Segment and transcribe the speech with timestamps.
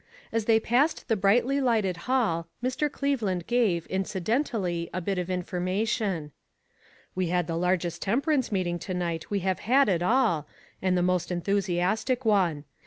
[0.31, 2.91] As they passed the brightly lighted hall, Mr.
[2.91, 6.31] Cleve land gave, incidentally, a bit of information.
[7.13, 10.47] "We had the largest temperance meet ing to night we have had at all,
[10.81, 12.63] and the most enthusiastic one.